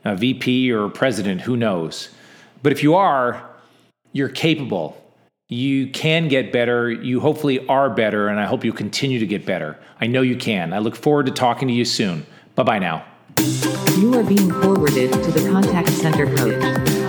a 0.04 0.16
VP 0.16 0.72
or 0.72 0.86
a 0.86 0.90
president, 0.90 1.42
who 1.42 1.56
knows. 1.56 2.08
But 2.62 2.72
if 2.72 2.82
you 2.82 2.94
are, 2.94 3.50
you're 4.12 4.28
capable. 4.28 5.00
You 5.48 5.88
can 5.88 6.28
get 6.28 6.52
better. 6.52 6.90
You 6.90 7.20
hopefully 7.20 7.66
are 7.68 7.90
better, 7.90 8.28
and 8.28 8.40
I 8.40 8.46
hope 8.46 8.64
you 8.64 8.72
continue 8.72 9.18
to 9.18 9.26
get 9.26 9.44
better. 9.44 9.78
I 10.00 10.06
know 10.06 10.22
you 10.22 10.36
can. 10.36 10.72
I 10.72 10.78
look 10.78 10.96
forward 10.96 11.26
to 11.26 11.32
talking 11.32 11.68
to 11.68 11.74
you 11.74 11.84
soon. 11.84 12.26
Bye 12.54 12.62
bye 12.62 12.78
now. 12.78 13.04
You 13.98 14.14
are 14.18 14.24
being 14.24 14.50
forwarded 14.62 15.12
to 15.12 15.30
the 15.30 15.50
contact 15.50 15.90
center 15.90 16.34
coach. 16.36 17.03